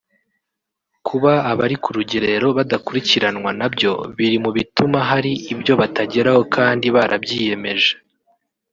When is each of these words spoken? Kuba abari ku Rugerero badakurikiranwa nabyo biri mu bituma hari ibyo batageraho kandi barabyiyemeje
Kuba 1.07 1.31
abari 1.51 1.75
ku 1.83 1.89
Rugerero 1.97 2.47
badakurikiranwa 2.57 3.49
nabyo 3.59 3.91
biri 4.17 4.37
mu 4.43 4.51
bituma 4.57 4.99
hari 5.09 5.31
ibyo 5.53 5.73
batageraho 5.81 6.41
kandi 6.55 6.85
barabyiyemeje 6.95 7.93